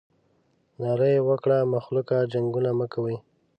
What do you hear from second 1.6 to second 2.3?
مخلوقه